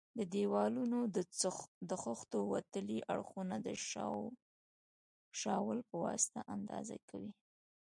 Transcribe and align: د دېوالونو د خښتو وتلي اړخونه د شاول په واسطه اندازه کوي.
د 0.17 0.19
دېوالونو 0.33 0.99
د 1.89 1.91
خښتو 2.03 2.39
وتلي 2.53 2.99
اړخونه 3.13 3.55
د 3.67 3.67
شاول 5.39 5.79
په 5.89 5.95
واسطه 6.05 6.39
اندازه 6.55 6.97
کوي. 7.09 7.31